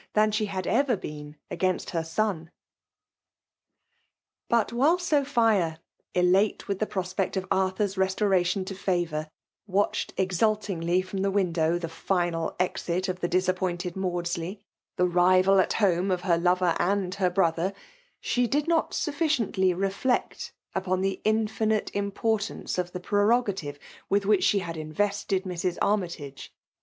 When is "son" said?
2.03-2.49